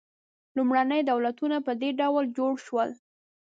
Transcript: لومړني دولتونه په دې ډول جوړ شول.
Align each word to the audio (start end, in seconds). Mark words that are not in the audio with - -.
لومړني 0.55 1.01
دولتونه 1.11 1.57
په 1.65 1.71
دې 1.81 1.89
ډول 1.99 2.25
جوړ 2.37 2.53
شول. 2.65 2.89